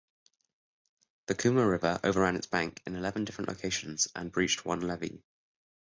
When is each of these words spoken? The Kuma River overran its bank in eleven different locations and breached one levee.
The 1.27 1.35
Kuma 1.35 1.63
River 1.63 1.99
overran 2.03 2.35
its 2.35 2.47
bank 2.47 2.81
in 2.87 2.95
eleven 2.95 3.23
different 3.23 3.49
locations 3.49 4.07
and 4.15 4.31
breached 4.31 4.65
one 4.65 4.79
levee. 4.81 5.21